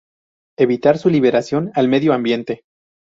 Evitar 0.57 0.97
su 0.97 1.11
liberación 1.11 1.69
al 1.75 1.87
medio 1.87 2.13
ambiente. 2.13 2.63